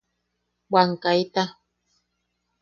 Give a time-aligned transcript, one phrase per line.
[0.71, 1.43] ¡¡Bwan kaita!